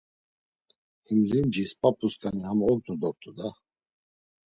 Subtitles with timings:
[1.05, 3.49] Him limcis p̌ap̌usǩani ham ognu dort̆u da.